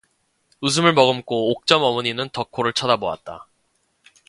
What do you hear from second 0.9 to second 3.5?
머금고 옥점 어머니는 덕호를 쳐다보았다.